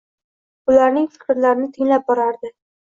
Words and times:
Ularning 0.71 1.05
fikrlarini 1.19 1.71
tinglab 1.79 2.11
borardi. 2.11 2.55